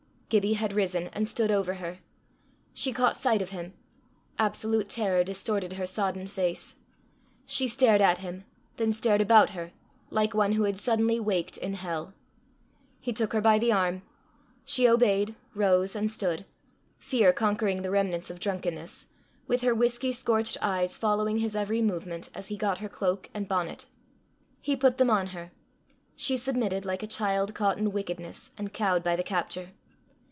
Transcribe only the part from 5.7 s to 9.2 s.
her sodden face; she stared at him, then stared